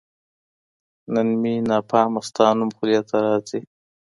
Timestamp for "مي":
1.41-1.53